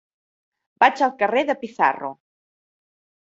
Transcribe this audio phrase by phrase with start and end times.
[0.83, 2.11] Vaig al carrer de Pizarro.